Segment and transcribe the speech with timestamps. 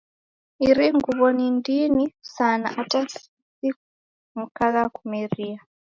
[0.67, 2.05] Iri nguw'o ni ndini
[2.35, 5.59] sana ata simukagha kumeria